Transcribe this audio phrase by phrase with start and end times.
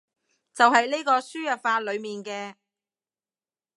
[0.55, 2.55] 就係呢個輸入法裏面嘅